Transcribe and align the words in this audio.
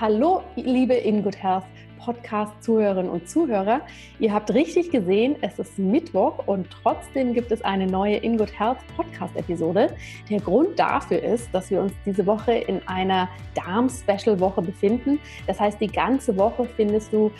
Hallo, 0.00 0.42
liebe 0.54 0.94
In 0.94 1.24
Good 1.24 1.42
Health 1.42 1.64
Podcast-Zuhörerinnen 1.98 3.10
und 3.10 3.28
Zuhörer. 3.28 3.80
Ihr 4.20 4.32
habt 4.32 4.54
richtig 4.54 4.92
gesehen, 4.92 5.34
es 5.40 5.58
ist 5.58 5.76
Mittwoch 5.76 6.46
und 6.46 6.68
trotzdem 6.70 7.34
gibt 7.34 7.50
es 7.50 7.62
eine 7.62 7.84
neue 7.84 8.18
In 8.18 8.38
Good 8.38 8.56
Health 8.56 8.78
Podcast-Episode. 8.94 9.96
Der 10.30 10.38
Grund 10.38 10.78
dafür 10.78 11.20
ist, 11.20 11.52
dass 11.52 11.72
wir 11.72 11.82
uns 11.82 11.92
diese 12.06 12.24
Woche 12.26 12.52
in 12.52 12.80
einer 12.86 13.28
Darm-Special-Woche 13.56 14.62
befinden. 14.62 15.18
Das 15.48 15.58
heißt, 15.58 15.80
die 15.80 15.88
ganze 15.88 16.36
Woche 16.36 16.64
findest 16.76 17.12
du 17.12 17.32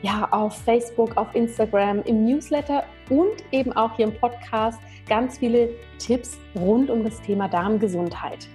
ja 0.00 0.26
auf 0.30 0.56
Facebook, 0.62 1.18
auf 1.18 1.34
Instagram, 1.34 2.00
im 2.04 2.24
Newsletter 2.24 2.84
und 3.10 3.44
eben 3.52 3.74
auch 3.74 3.94
hier 3.94 4.06
im 4.06 4.14
Podcast 4.14 4.80
ganz 5.06 5.36
viele 5.36 5.68
Tipps 5.98 6.38
rund 6.58 6.88
um 6.88 7.04
das 7.04 7.20
Thema 7.20 7.46
Darmgesundheit. 7.46 8.48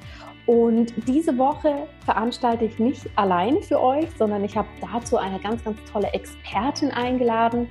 Und 0.52 0.92
diese 1.08 1.38
Woche 1.38 1.88
veranstalte 2.04 2.66
ich 2.66 2.78
nicht 2.78 3.10
alleine 3.16 3.62
für 3.62 3.82
euch, 3.82 4.08
sondern 4.18 4.44
ich 4.44 4.58
habe 4.58 4.68
dazu 4.82 5.16
eine 5.16 5.40
ganz, 5.40 5.64
ganz 5.64 5.78
tolle 5.90 6.08
Expertin 6.08 6.92
eingeladen. 6.92 7.70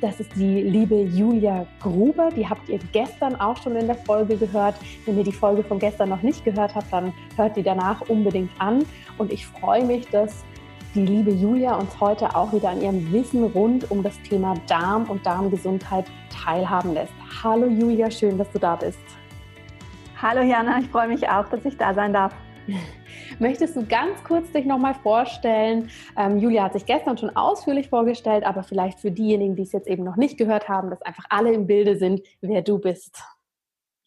Das 0.00 0.20
ist 0.20 0.36
die 0.36 0.62
liebe 0.62 0.94
Julia 0.94 1.66
Gruber. 1.80 2.28
Die 2.28 2.48
habt 2.48 2.68
ihr 2.68 2.78
gestern 2.92 3.34
auch 3.34 3.60
schon 3.60 3.74
in 3.74 3.88
der 3.88 3.96
Folge 3.96 4.36
gehört. 4.36 4.76
Wenn 5.06 5.18
ihr 5.18 5.24
die 5.24 5.32
Folge 5.32 5.64
von 5.64 5.80
gestern 5.80 6.10
noch 6.10 6.22
nicht 6.22 6.44
gehört 6.44 6.72
habt, 6.76 6.92
dann 6.92 7.12
hört 7.34 7.56
die 7.56 7.64
danach 7.64 8.00
unbedingt 8.08 8.52
an. 8.60 8.86
Und 9.18 9.32
ich 9.32 9.44
freue 9.44 9.84
mich, 9.84 10.06
dass 10.10 10.44
die 10.94 11.04
liebe 11.04 11.32
Julia 11.32 11.74
uns 11.74 11.98
heute 11.98 12.36
auch 12.36 12.52
wieder 12.52 12.68
an 12.68 12.80
ihrem 12.80 13.12
Wissen 13.12 13.42
rund 13.42 13.90
um 13.90 14.04
das 14.04 14.16
Thema 14.22 14.54
Darm 14.68 15.10
und 15.10 15.26
Darmgesundheit 15.26 16.04
teilhaben 16.44 16.94
lässt. 16.94 17.12
Hallo 17.42 17.66
Julia, 17.66 18.08
schön, 18.08 18.38
dass 18.38 18.52
du 18.52 18.60
da 18.60 18.76
bist. 18.76 19.00
Hallo 20.22 20.42
Jana, 20.42 20.80
ich 20.80 20.88
freue 20.88 21.08
mich 21.08 21.26
auch, 21.30 21.48
dass 21.48 21.64
ich 21.64 21.78
da 21.78 21.94
sein 21.94 22.12
darf. 22.12 22.34
Möchtest 23.38 23.74
du 23.74 23.86
ganz 23.86 24.22
kurz 24.22 24.52
dich 24.52 24.66
nochmal 24.66 24.92
vorstellen? 24.92 25.88
Ähm, 26.14 26.36
Julia 26.36 26.64
hat 26.64 26.74
sich 26.74 26.84
gestern 26.84 27.16
schon 27.16 27.34
ausführlich 27.34 27.88
vorgestellt, 27.88 28.44
aber 28.44 28.62
vielleicht 28.62 29.00
für 29.00 29.10
diejenigen, 29.10 29.56
die 29.56 29.62
es 29.62 29.72
jetzt 29.72 29.88
eben 29.88 30.04
noch 30.04 30.16
nicht 30.16 30.36
gehört 30.36 30.68
haben, 30.68 30.90
dass 30.90 31.00
einfach 31.00 31.24
alle 31.30 31.54
im 31.54 31.66
Bilde 31.66 31.96
sind, 31.96 32.20
wer 32.42 32.60
du 32.60 32.78
bist. 32.78 33.24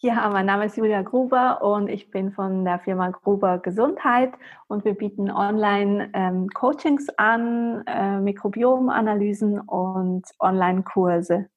Ja, 0.02 0.30
mein 0.30 0.46
Name 0.46 0.66
ist 0.66 0.78
Julia 0.78 1.02
Gruber 1.02 1.64
und 1.64 1.88
ich 1.88 2.12
bin 2.12 2.32
von 2.32 2.64
der 2.64 2.78
Firma 2.78 3.10
Gruber 3.10 3.58
Gesundheit 3.58 4.34
und 4.68 4.86
wir 4.86 4.94
bieten 4.94 5.32
online 5.32 6.12
ähm, 6.14 6.48
Coachings 6.50 7.10
an, 7.18 7.84
äh, 7.88 8.20
Mikrobiomanalysen 8.20 9.62
und 9.62 10.26
Online-Kurse. 10.40 11.48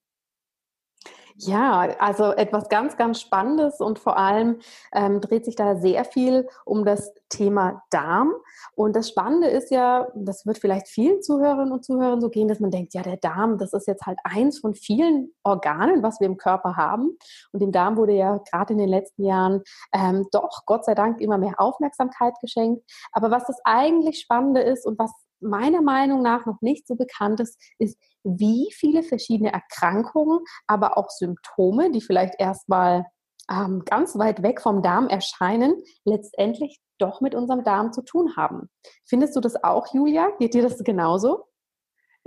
Ja, 1.39 1.81
also 1.99 2.33
etwas 2.33 2.71
ganz, 2.71 2.97
ganz 2.97 3.21
Spannendes 3.21 3.81
und 3.81 3.99
vor 3.99 4.17
allem 4.17 4.59
ähm, 4.95 5.21
dreht 5.21 5.45
sich 5.45 5.55
da 5.55 5.77
sehr 5.77 6.07
viel 6.07 6.49
um 6.65 6.87
das 6.87 7.13
Thema 7.29 7.83
Darm. 7.91 8.33
Und 8.75 8.97
das 8.97 9.11
Spannende 9.11 9.49
ist 9.49 9.71
ja, 9.71 10.07
das 10.15 10.47
wird 10.47 10.57
vielleicht 10.57 10.89
vielen 10.89 11.23
Zuhörerinnen 11.23 11.73
und 11.73 11.85
Zuhörern 11.85 12.23
so 12.23 12.31
gehen, 12.31 12.49
dass 12.49 12.59
man 12.59 12.71
denkt, 12.71 12.95
ja, 12.95 13.03
der 13.03 13.19
Darm, 13.19 13.59
das 13.59 13.75
ist 13.75 13.87
jetzt 13.87 14.07
halt 14.07 14.19
eins 14.25 14.61
von 14.61 14.75
vielen 14.75 15.31
Organen, 15.43 16.03
was 16.03 16.21
wir 16.21 16.27
im 16.27 16.39
Körper 16.39 16.77
haben. 16.77 17.19
Und 17.53 17.61
dem 17.61 17.73
Darm 17.73 17.99
wurde 17.99 18.15
ja 18.15 18.39
gerade 18.51 18.73
in 18.73 18.79
den 18.79 18.89
letzten 18.89 19.23
Jahren 19.25 19.63
ähm, 19.93 20.27
doch, 20.33 20.63
Gott 20.65 20.87
sei 20.87 20.95
Dank, 20.95 21.21
immer 21.21 21.37
mehr 21.37 21.61
Aufmerksamkeit 21.61 22.33
geschenkt. 22.41 22.83
Aber 23.13 23.31
was 23.31 23.45
das 23.45 23.61
eigentlich 23.65 24.21
Spannende 24.21 24.63
ist 24.63 24.87
und 24.87 24.99
was 24.99 25.13
meiner 25.41 25.83
Meinung 25.83 26.23
nach 26.23 26.47
noch 26.47 26.61
nicht 26.61 26.87
so 26.87 26.97
bekannt 26.97 27.41
ist, 27.41 27.61
ist, 27.79 27.99
wie 28.25 28.71
viele 28.75 29.03
verschiedene 29.03 29.53
Erkrankungen, 29.53 30.41
aber 30.67 30.99
auch 30.99 31.11
Symptome, 31.11 31.91
die 31.91 32.01
vielleicht 32.01 32.35
erstmal 32.39 33.07
ähm, 33.51 33.85
ganz 33.85 34.19
weit 34.19 34.43
weg 34.43 34.61
vom 34.61 34.83
Darm 34.83 35.09
erscheinen, 35.09 35.75
letztendlich 36.05 36.81
doch 36.99 37.21
mit 37.21 37.35
unserem 37.35 37.63
Darm 37.65 37.93
zu 37.93 38.03
tun 38.03 38.37
haben. 38.37 38.69
Findest 39.05 39.37
du 39.37 39.41
das 39.41 39.63
auch, 39.63 39.93
Julia? 39.95 40.31
Geht 40.39 40.55
dir 40.55 40.63
das 40.63 40.83
genauso? 40.83 41.45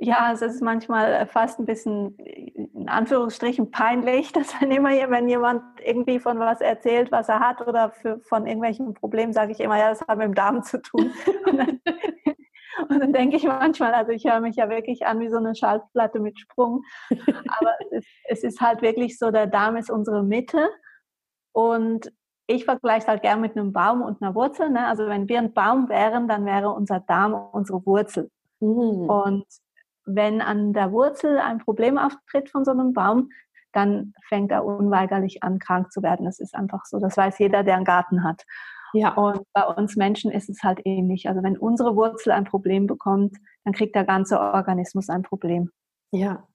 Ja, 0.01 0.31
es 0.31 0.41
ist 0.41 0.61
manchmal 0.61 1.27
fast 1.27 1.59
ein 1.59 1.65
bisschen 1.65 2.15
in 2.15 2.87
Anführungsstrichen 2.87 3.69
peinlich, 3.69 4.31
dass 4.33 4.59
wenn 4.61 4.71
immer 4.71 4.89
wenn 4.89 5.27
jemand 5.27 5.61
irgendwie 5.83 6.19
von 6.19 6.39
was 6.39 6.61
erzählt, 6.61 7.11
was 7.11 7.27
er 7.27 7.41
hat 7.41 7.67
oder 7.67 7.91
für, 7.91 8.19
von 8.21 8.47
irgendwelchen 8.47 8.93
Problemen, 8.93 9.33
sage 9.33 9.51
ich 9.51 9.59
immer, 9.59 9.77
ja, 9.77 9.89
das 9.89 10.01
hat 10.01 10.17
mit 10.17 10.27
dem 10.27 10.35
Darm 10.35 10.63
zu 10.63 10.81
tun. 10.81 11.11
Und 11.45 11.57
dann 11.57 11.81
und 12.89 12.99
dann 12.99 13.13
denke 13.13 13.37
ich 13.37 13.43
manchmal, 13.43 13.93
also 13.93 14.11
ich 14.11 14.25
höre 14.25 14.41
mich 14.41 14.55
ja 14.55 14.69
wirklich 14.69 15.05
an 15.05 15.19
wie 15.19 15.29
so 15.29 15.37
eine 15.37 15.55
Schallplatte 15.55 16.19
mit 16.19 16.39
Sprung. 16.39 16.83
Aber 17.09 17.73
es 17.79 17.91
ist, 17.91 18.07
es 18.25 18.43
ist 18.43 18.61
halt 18.61 18.81
wirklich 18.81 19.17
so, 19.17 19.31
der 19.31 19.47
Darm 19.47 19.77
ist 19.77 19.89
unsere 19.89 20.23
Mitte. 20.23 20.69
Und 21.51 22.11
ich 22.47 22.65
vergleiche 22.65 23.01
es 23.01 23.07
halt 23.07 23.21
gern 23.21 23.41
mit 23.41 23.55
einem 23.55 23.73
Baum 23.73 24.01
und 24.01 24.21
einer 24.21 24.33
Wurzel. 24.33 24.69
Ne? 24.71 24.87
Also 24.87 25.07
wenn 25.07 25.29
wir 25.29 25.37
ein 25.37 25.53
Baum 25.53 25.87
wären, 25.87 26.27
dann 26.27 26.45
wäre 26.45 26.69
unser 26.71 26.99
Darm 26.99 27.33
unsere 27.51 27.85
Wurzel. 27.85 28.31
Mhm. 28.59 29.09
Und 29.09 29.45
wenn 30.05 30.41
an 30.41 30.73
der 30.73 30.91
Wurzel 30.91 31.37
ein 31.37 31.59
Problem 31.59 31.97
auftritt 31.97 32.49
von 32.49 32.65
so 32.65 32.71
einem 32.71 32.93
Baum, 32.93 33.29
dann 33.71 34.13
fängt 34.27 34.51
er 34.51 34.65
unweigerlich 34.65 35.43
an, 35.43 35.59
krank 35.59 35.91
zu 35.91 36.01
werden. 36.01 36.25
Das 36.25 36.39
ist 36.39 36.55
einfach 36.55 36.85
so. 36.85 36.99
Das 36.99 37.15
weiß 37.17 37.37
jeder, 37.37 37.63
der 37.63 37.75
einen 37.75 37.85
Garten 37.85 38.23
hat. 38.23 38.43
Ja. 38.93 39.13
Und 39.13 39.41
bei 39.53 39.63
uns 39.65 39.95
Menschen 39.95 40.31
ist 40.31 40.49
es 40.49 40.63
halt 40.63 40.79
ähnlich. 40.85 41.27
Also 41.27 41.43
wenn 41.43 41.57
unsere 41.57 41.95
Wurzel 41.95 42.31
ein 42.31 42.45
Problem 42.45 42.87
bekommt, 42.87 43.37
dann 43.63 43.73
kriegt 43.73 43.95
der 43.95 44.05
ganze 44.05 44.39
Organismus 44.39 45.09
ein 45.09 45.23
Problem. 45.23 45.69
Ja, 46.11 46.47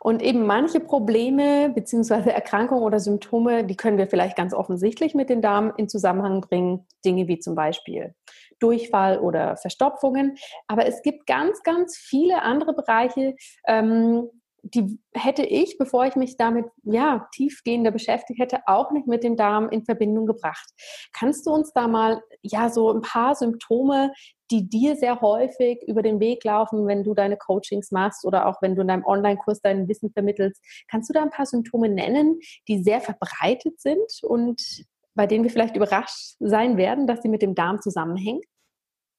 und 0.00 0.22
eben 0.22 0.46
manche 0.46 0.80
Probleme 0.80 1.70
beziehungsweise 1.70 2.32
Erkrankungen 2.32 2.82
oder 2.82 3.00
Symptome, 3.00 3.64
die 3.64 3.76
können 3.76 3.98
wir 3.98 4.06
vielleicht 4.06 4.36
ganz 4.36 4.54
offensichtlich 4.54 5.14
mit 5.14 5.28
dem 5.28 5.42
Darm 5.42 5.72
in 5.76 5.88
Zusammenhang 5.88 6.40
bringen. 6.40 6.86
Dinge 7.04 7.28
wie 7.28 7.38
zum 7.38 7.54
Beispiel 7.54 8.14
Durchfall 8.60 9.18
oder 9.18 9.56
Verstopfungen. 9.56 10.36
Aber 10.68 10.86
es 10.86 11.02
gibt 11.02 11.26
ganz, 11.26 11.62
ganz 11.62 11.96
viele 11.96 12.42
andere 12.42 12.74
Bereiche, 12.74 13.34
ähm, 13.66 14.28
die 14.74 14.98
hätte 15.12 15.44
ich, 15.44 15.78
bevor 15.78 16.04
ich 16.06 16.16
mich 16.16 16.36
damit 16.36 16.66
ja 16.82 17.28
tiefgehender 17.32 17.90
beschäftigt 17.90 18.40
hätte, 18.40 18.60
auch 18.66 18.90
nicht 18.90 19.06
mit 19.06 19.22
dem 19.22 19.36
Darm 19.36 19.68
in 19.68 19.84
Verbindung 19.84 20.26
gebracht. 20.26 20.68
Kannst 21.12 21.46
du 21.46 21.52
uns 21.52 21.72
da 21.72 21.86
mal 21.86 22.20
ja 22.42 22.68
so 22.68 22.92
ein 22.92 23.00
paar 23.00 23.34
Symptome, 23.34 24.12
die 24.50 24.68
dir 24.68 24.96
sehr 24.96 25.20
häufig 25.20 25.82
über 25.86 26.02
den 26.02 26.20
Weg 26.20 26.44
laufen, 26.44 26.86
wenn 26.86 27.04
du 27.04 27.14
deine 27.14 27.36
Coachings 27.36 27.92
machst 27.92 28.24
oder 28.24 28.46
auch 28.46 28.60
wenn 28.60 28.74
du 28.74 28.82
in 28.82 28.88
deinem 28.88 29.04
Online-Kurs 29.04 29.60
dein 29.60 29.88
Wissen 29.88 30.10
vermittelst, 30.10 30.60
kannst 30.90 31.08
du 31.08 31.14
da 31.14 31.22
ein 31.22 31.30
paar 31.30 31.46
Symptome 31.46 31.88
nennen, 31.88 32.40
die 32.68 32.82
sehr 32.82 33.00
verbreitet 33.00 33.80
sind 33.80 34.22
und 34.22 34.84
bei 35.14 35.26
denen 35.26 35.44
wir 35.44 35.50
vielleicht 35.50 35.76
überrascht 35.76 36.34
sein 36.40 36.76
werden, 36.76 37.06
dass 37.06 37.22
sie 37.22 37.28
mit 37.28 37.42
dem 37.42 37.54
Darm 37.54 37.80
zusammenhängen? 37.80 38.42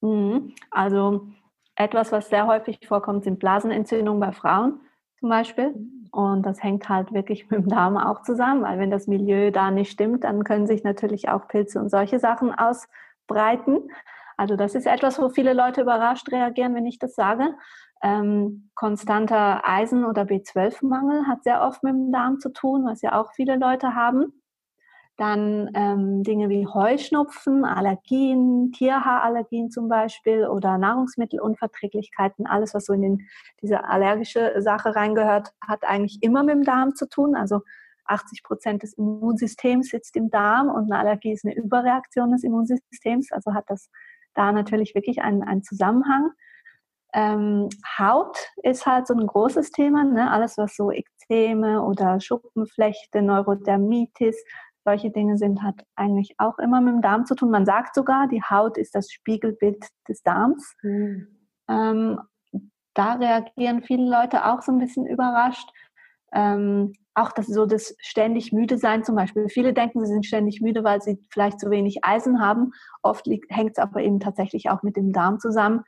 Mhm. 0.02 0.54
Also 0.70 1.26
etwas, 1.74 2.12
was 2.12 2.28
sehr 2.28 2.46
häufig 2.46 2.78
vorkommt, 2.86 3.24
sind 3.24 3.38
Blasenentzündungen 3.38 4.20
bei 4.20 4.32
Frauen 4.32 4.80
zum 5.26 5.30
Beispiel. 5.30 5.74
Und 6.12 6.46
das 6.46 6.62
hängt 6.62 6.88
halt 6.88 7.12
wirklich 7.12 7.50
mit 7.50 7.60
dem 7.60 7.68
Darm 7.68 7.96
auch 7.96 8.22
zusammen, 8.22 8.62
weil 8.62 8.78
wenn 8.78 8.92
das 8.92 9.08
Milieu 9.08 9.50
da 9.50 9.72
nicht 9.72 9.90
stimmt, 9.90 10.22
dann 10.22 10.44
können 10.44 10.68
sich 10.68 10.84
natürlich 10.84 11.28
auch 11.28 11.48
Pilze 11.48 11.80
und 11.80 11.90
solche 11.90 12.20
Sachen 12.20 12.54
ausbreiten. 12.54 13.90
Also 14.36 14.54
das 14.54 14.76
ist 14.76 14.86
etwas, 14.86 15.18
wo 15.20 15.28
viele 15.28 15.52
Leute 15.52 15.80
überrascht 15.80 16.30
reagieren, 16.30 16.76
wenn 16.76 16.86
ich 16.86 17.00
das 17.00 17.16
sage. 17.16 17.56
Ähm, 18.02 18.70
konstanter 18.76 19.68
Eisen- 19.68 20.04
oder 20.04 20.22
B12-Mangel 20.22 21.26
hat 21.26 21.42
sehr 21.42 21.62
oft 21.62 21.82
mit 21.82 21.94
dem 21.94 22.12
Darm 22.12 22.38
zu 22.38 22.52
tun, 22.52 22.84
was 22.84 23.02
ja 23.02 23.20
auch 23.20 23.32
viele 23.32 23.56
Leute 23.56 23.96
haben. 23.96 24.32
Dann 25.16 25.70
ähm, 25.74 26.22
Dinge 26.22 26.48
wie 26.50 26.66
Heuschnupfen, 26.66 27.64
Allergien, 27.64 28.72
Tierhaarallergien 28.72 29.70
zum 29.70 29.88
Beispiel 29.88 30.46
oder 30.46 30.76
Nahrungsmittelunverträglichkeiten, 30.76 32.46
alles, 32.46 32.74
was 32.74 32.84
so 32.84 32.92
in 32.92 33.02
den, 33.02 33.28
diese 33.62 33.84
allergische 33.84 34.60
Sache 34.60 34.94
reingehört, 34.94 35.54
hat 35.66 35.84
eigentlich 35.84 36.18
immer 36.22 36.42
mit 36.42 36.56
dem 36.56 36.64
Darm 36.64 36.94
zu 36.94 37.08
tun. 37.08 37.34
Also 37.34 37.62
80 38.04 38.42
Prozent 38.42 38.82
des 38.82 38.94
Immunsystems 38.94 39.88
sitzt 39.88 40.16
im 40.16 40.30
Darm 40.30 40.68
und 40.68 40.90
eine 40.90 40.98
Allergie 40.98 41.32
ist 41.32 41.44
eine 41.44 41.56
Überreaktion 41.56 42.32
des 42.32 42.44
Immunsystems. 42.44 43.32
Also 43.32 43.54
hat 43.54 43.64
das 43.68 43.90
da 44.34 44.52
natürlich 44.52 44.94
wirklich 44.94 45.22
einen, 45.22 45.42
einen 45.42 45.62
Zusammenhang. 45.62 46.30
Ähm, 47.12 47.68
Haut 47.98 48.36
ist 48.62 48.86
halt 48.86 49.06
so 49.06 49.14
ein 49.14 49.26
großes 49.26 49.70
Thema, 49.70 50.04
ne? 50.04 50.30
alles 50.30 50.58
was 50.58 50.76
so 50.76 50.90
Ekzeme 50.92 51.82
oder 51.82 52.20
Schuppenflechte, 52.20 53.22
Neurodermitis, 53.22 54.36
solche 54.86 55.10
Dinge 55.10 55.36
sind, 55.36 55.62
hat 55.62 55.84
eigentlich 55.96 56.36
auch 56.38 56.58
immer 56.58 56.80
mit 56.80 56.94
dem 56.94 57.02
Darm 57.02 57.26
zu 57.26 57.34
tun. 57.34 57.50
Man 57.50 57.66
sagt 57.66 57.94
sogar, 57.94 58.28
die 58.28 58.42
Haut 58.42 58.78
ist 58.78 58.94
das 58.94 59.10
Spiegelbild 59.10 59.84
des 60.08 60.22
Darms. 60.22 60.74
Mhm. 60.82 61.26
Ähm, 61.68 62.20
da 62.94 63.14
reagieren 63.14 63.82
viele 63.82 64.08
Leute 64.08 64.46
auch 64.46 64.62
so 64.62 64.72
ein 64.72 64.78
bisschen 64.78 65.06
überrascht. 65.06 65.68
Ähm, 66.32 66.92
auch 67.14 67.32
das 67.32 67.46
so 67.46 67.66
das 67.66 67.96
ständig 67.98 68.52
müde 68.52 68.78
sein 68.78 69.02
zum 69.02 69.16
Beispiel. 69.16 69.48
Viele 69.48 69.72
denken, 69.72 70.04
sie 70.04 70.12
sind 70.12 70.24
ständig 70.24 70.60
müde, 70.60 70.84
weil 70.84 71.00
sie 71.02 71.18
vielleicht 71.30 71.58
zu 71.58 71.70
wenig 71.70 72.04
Eisen 72.04 72.40
haben. 72.40 72.72
Oft 73.02 73.26
hängt 73.48 73.72
es 73.72 73.78
aber 73.78 74.02
eben 74.02 74.20
tatsächlich 74.20 74.70
auch 74.70 74.82
mit 74.82 74.96
dem 74.96 75.12
Darm 75.12 75.40
zusammen. 75.40 75.82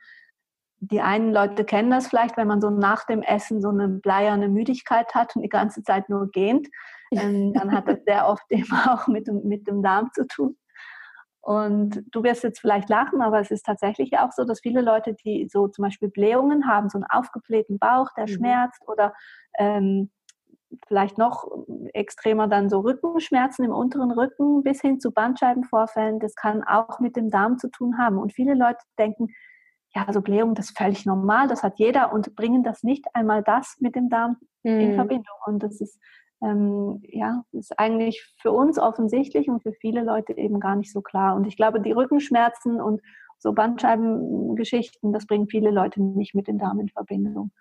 Die 0.81 1.01
einen 1.01 1.33
Leute 1.33 1.65
kennen 1.65 1.91
das 1.91 2.07
vielleicht, 2.07 2.37
wenn 2.37 2.47
man 2.47 2.61
so 2.61 2.69
nach 2.69 3.05
dem 3.05 3.21
Essen 3.21 3.61
so 3.61 3.69
eine 3.69 3.87
bleierne 3.87 4.47
Müdigkeit 4.47 5.13
hat 5.13 5.35
und 5.35 5.41
die 5.41 5.49
ganze 5.49 5.83
Zeit 5.83 6.09
nur 6.09 6.31
gähnt 6.31 6.67
ähm, 7.11 7.53
dann 7.53 7.71
hat 7.71 7.87
das 7.87 7.99
sehr 8.05 8.27
oft 8.27 8.45
eben 8.49 8.71
auch 8.71 9.07
mit 9.07 9.27
dem, 9.27 9.43
mit 9.43 9.67
dem 9.67 9.81
Darm 9.81 10.11
zu 10.13 10.27
tun. 10.27 10.57
Und 11.41 12.03
du 12.11 12.23
wirst 12.23 12.43
jetzt 12.43 12.59
vielleicht 12.59 12.89
lachen, 12.89 13.21
aber 13.21 13.39
es 13.39 13.49
ist 13.49 13.65
tatsächlich 13.65 14.19
auch 14.19 14.31
so, 14.31 14.43
dass 14.43 14.59
viele 14.59 14.81
Leute, 14.81 15.13
die 15.13 15.47
so 15.49 15.67
zum 15.67 15.83
Beispiel 15.83 16.09
Blähungen 16.09 16.67
haben, 16.67 16.89
so 16.89 16.97
einen 16.97 17.07
aufgeblähten 17.09 17.79
Bauch, 17.79 18.09
der 18.15 18.25
mhm. 18.25 18.33
schmerzt 18.33 18.87
oder 18.87 19.13
ähm, 19.57 20.11
vielleicht 20.87 21.17
noch 21.17 21.47
extremer 21.93 22.47
dann 22.47 22.69
so 22.69 22.81
Rückenschmerzen 22.81 23.65
im 23.65 23.71
unteren 23.71 24.11
Rücken 24.11 24.61
bis 24.63 24.81
hin 24.81 24.99
zu 24.99 25.11
Bandscheibenvorfällen, 25.11 26.19
das 26.19 26.35
kann 26.35 26.63
auch 26.63 26.99
mit 26.99 27.15
dem 27.15 27.31
Darm 27.31 27.57
zu 27.57 27.69
tun 27.71 27.97
haben. 27.97 28.19
Und 28.19 28.33
viele 28.33 28.53
Leute 28.53 28.79
denken, 28.99 29.29
ja, 29.95 30.11
so 30.11 30.21
Blähung, 30.21 30.55
das 30.55 30.67
ist 30.69 30.77
völlig 30.77 31.05
normal, 31.05 31.47
das 31.47 31.63
hat 31.63 31.79
jeder 31.79 32.13
und 32.13 32.35
bringen 32.35 32.63
das 32.63 32.83
nicht 32.83 33.05
einmal 33.13 33.43
das 33.43 33.77
mit 33.79 33.95
dem 33.95 34.09
Darm 34.09 34.37
mhm. 34.63 34.79
in 34.79 34.95
Verbindung. 34.95 35.35
Und 35.45 35.63
das 35.63 35.81
ist 35.81 35.99
ähm, 36.41 37.01
ja, 37.03 37.43
ist 37.51 37.77
eigentlich 37.77 38.33
für 38.41 38.51
uns 38.51 38.79
offensichtlich 38.79 39.49
und 39.49 39.61
für 39.61 39.73
viele 39.73 40.03
Leute 40.03 40.37
eben 40.37 40.59
gar 40.59 40.75
nicht 40.75 40.91
so 40.91 41.01
klar. 41.01 41.35
Und 41.35 41.45
ich 41.45 41.57
glaube, 41.57 41.81
die 41.81 41.91
Rückenschmerzen 41.91 42.79
und 42.79 43.01
so 43.37 43.53
Bandscheibengeschichten, 43.53 45.13
das 45.13 45.25
bringen 45.25 45.47
viele 45.47 45.71
Leute 45.71 46.01
nicht 46.01 46.35
mit 46.35 46.47
dem 46.47 46.57
Darm 46.57 46.79
in 46.79 46.89
Verbindung. 46.89 47.51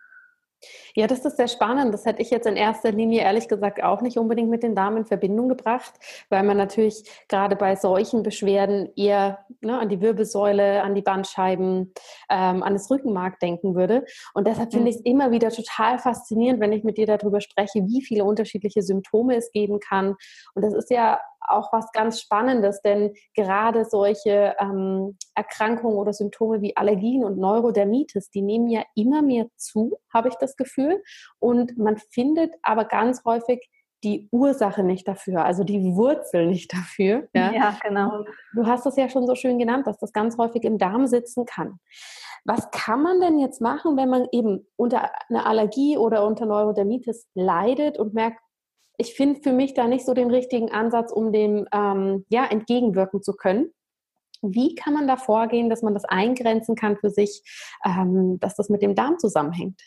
Ja, 0.94 1.06
das 1.06 1.24
ist 1.24 1.36
sehr 1.36 1.48
spannend. 1.48 1.94
Das 1.94 2.04
hätte 2.04 2.22
ich 2.22 2.30
jetzt 2.30 2.46
in 2.46 2.56
erster 2.56 2.90
Linie 2.90 3.22
ehrlich 3.22 3.48
gesagt 3.48 3.82
auch 3.82 4.00
nicht 4.00 4.18
unbedingt 4.18 4.50
mit 4.50 4.62
den 4.62 4.74
Damen 4.74 4.98
in 4.98 5.04
Verbindung 5.06 5.48
gebracht, 5.48 5.94
weil 6.28 6.42
man 6.42 6.56
natürlich 6.56 7.04
gerade 7.28 7.54
bei 7.54 7.76
solchen 7.76 8.22
Beschwerden 8.22 8.90
eher 8.96 9.44
ne, 9.60 9.78
an 9.78 9.88
die 9.88 10.00
Wirbelsäule, 10.00 10.82
an 10.82 10.94
die 10.94 11.02
Bandscheiben, 11.02 11.92
ähm, 12.30 12.62
an 12.62 12.72
das 12.72 12.90
Rückenmark 12.90 13.38
denken 13.40 13.74
würde. 13.74 14.04
Und 14.34 14.46
deshalb 14.46 14.72
finde 14.72 14.90
ich 14.90 14.96
es 14.96 15.02
immer 15.02 15.30
wieder 15.30 15.50
total 15.50 15.98
faszinierend, 15.98 16.60
wenn 16.60 16.72
ich 16.72 16.84
mit 16.84 16.98
dir 16.98 17.06
darüber 17.06 17.40
spreche, 17.40 17.86
wie 17.86 18.02
viele 18.02 18.24
unterschiedliche 18.24 18.82
Symptome 18.82 19.36
es 19.36 19.52
geben 19.52 19.78
kann. 19.80 20.16
Und 20.54 20.64
das 20.64 20.74
ist 20.74 20.90
ja 20.90 21.20
auch 21.40 21.72
was 21.72 21.90
ganz 21.92 22.20
Spannendes, 22.20 22.82
denn 22.82 23.14
gerade 23.34 23.84
solche 23.84 24.54
ähm, 24.60 25.16
Erkrankungen 25.34 25.96
oder 25.96 26.12
Symptome 26.12 26.60
wie 26.62 26.76
Allergien 26.76 27.24
und 27.24 27.38
Neurodermitis, 27.38 28.30
die 28.30 28.42
nehmen 28.42 28.68
ja 28.68 28.82
immer 28.94 29.22
mehr 29.22 29.46
zu, 29.56 29.98
habe 30.12 30.28
ich 30.28 30.34
das 30.36 30.56
Gefühl. 30.56 31.02
Und 31.38 31.76
man 31.78 31.96
findet 31.96 32.54
aber 32.62 32.84
ganz 32.84 33.24
häufig 33.24 33.68
die 34.04 34.28
Ursache 34.30 34.84
nicht 34.84 35.08
dafür, 35.08 35.44
also 35.44 35.64
die 35.64 35.94
Wurzel 35.94 36.46
nicht 36.46 36.72
dafür. 36.72 37.28
Ja, 37.34 37.52
ja 37.52 37.78
genau. 37.82 38.24
Du 38.54 38.66
hast 38.66 38.86
das 38.86 38.96
ja 38.96 39.08
schon 39.08 39.26
so 39.26 39.34
schön 39.34 39.58
genannt, 39.58 39.86
dass 39.86 39.98
das 39.98 40.12
ganz 40.12 40.38
häufig 40.38 40.64
im 40.64 40.78
Darm 40.78 41.06
sitzen 41.06 41.46
kann. 41.46 41.78
Was 42.44 42.70
kann 42.70 43.02
man 43.02 43.20
denn 43.20 43.38
jetzt 43.38 43.60
machen, 43.60 43.96
wenn 43.96 44.08
man 44.08 44.26
eben 44.32 44.66
unter 44.76 45.10
einer 45.28 45.46
Allergie 45.46 45.98
oder 45.98 46.26
unter 46.26 46.46
Neurodermitis 46.46 47.28
leidet 47.34 47.98
und 47.98 48.14
merkt, 48.14 48.40
ich 48.98 49.14
finde 49.14 49.40
für 49.40 49.52
mich 49.52 49.74
da 49.74 49.86
nicht 49.86 50.04
so 50.04 50.12
den 50.12 50.30
richtigen 50.30 50.70
Ansatz, 50.72 51.12
um 51.12 51.32
dem 51.32 51.66
ähm, 51.72 52.26
ja, 52.28 52.44
entgegenwirken 52.44 53.22
zu 53.22 53.34
können. 53.34 53.72
Wie 54.42 54.74
kann 54.74 54.92
man 54.92 55.06
da 55.06 55.16
vorgehen, 55.16 55.70
dass 55.70 55.82
man 55.82 55.94
das 55.94 56.04
eingrenzen 56.04 56.74
kann 56.74 56.96
für 56.96 57.10
sich, 57.10 57.42
ähm, 57.84 58.38
dass 58.40 58.56
das 58.56 58.68
mit 58.68 58.82
dem 58.82 58.94
Darm 58.94 59.18
zusammenhängt? 59.18 59.80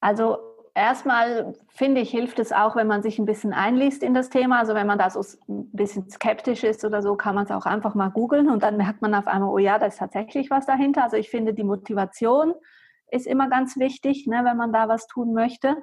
Also 0.00 0.38
erstmal 0.74 1.54
finde 1.68 2.02
ich, 2.02 2.10
hilft 2.10 2.38
es 2.38 2.52
auch, 2.52 2.76
wenn 2.76 2.86
man 2.86 3.02
sich 3.02 3.18
ein 3.18 3.24
bisschen 3.24 3.54
einliest 3.54 4.02
in 4.02 4.12
das 4.12 4.28
Thema. 4.28 4.58
Also 4.58 4.74
wenn 4.74 4.86
man 4.86 4.98
da 4.98 5.08
so 5.08 5.20
ein 5.48 5.70
bisschen 5.72 6.10
skeptisch 6.10 6.62
ist 6.62 6.84
oder 6.84 7.00
so, 7.00 7.16
kann 7.16 7.34
man 7.34 7.46
es 7.46 7.50
auch 7.50 7.64
einfach 7.64 7.94
mal 7.94 8.10
googeln 8.10 8.50
und 8.50 8.62
dann 8.62 8.76
merkt 8.76 9.00
man 9.00 9.14
auf 9.14 9.26
einmal, 9.26 9.48
oh 9.48 9.58
ja, 9.58 9.78
da 9.78 9.86
ist 9.86 9.98
tatsächlich 9.98 10.50
was 10.50 10.66
dahinter. 10.66 11.04
Also 11.04 11.16
ich 11.16 11.30
finde 11.30 11.54
die 11.54 11.64
Motivation 11.64 12.54
ist 13.10 13.26
immer 13.26 13.48
ganz 13.48 13.76
wichtig, 13.76 14.26
ne, 14.26 14.42
wenn 14.44 14.56
man 14.56 14.72
da 14.72 14.88
was 14.88 15.06
tun 15.06 15.32
möchte. 15.32 15.76